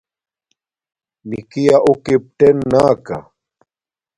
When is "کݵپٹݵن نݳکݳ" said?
2.05-3.19